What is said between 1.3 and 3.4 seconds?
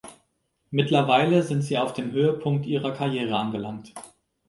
sind sie auf dem Höhepunkt ihrer Karriere